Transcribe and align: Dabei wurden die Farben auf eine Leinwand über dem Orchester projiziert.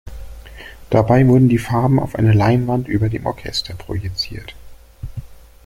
Dabei 0.89 1.27
wurden 1.27 1.47
die 1.47 1.59
Farben 1.59 1.99
auf 1.99 2.15
eine 2.15 2.33
Leinwand 2.33 2.87
über 2.87 3.07
dem 3.07 3.27
Orchester 3.27 3.75
projiziert. 3.75 4.55